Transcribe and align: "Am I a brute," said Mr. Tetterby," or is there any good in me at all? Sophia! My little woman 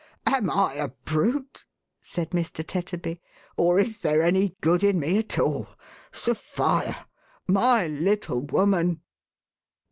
"Am 0.25 0.49
I 0.49 0.73
a 0.79 0.87
brute," 0.87 1.67
said 2.01 2.31
Mr. 2.31 2.65
Tetterby," 2.65 3.19
or 3.55 3.79
is 3.79 3.99
there 3.99 4.23
any 4.23 4.55
good 4.59 4.83
in 4.83 4.99
me 4.99 5.19
at 5.19 5.37
all? 5.37 5.67
Sophia! 6.11 7.05
My 7.45 7.85
little 7.85 8.39
woman 8.41 9.01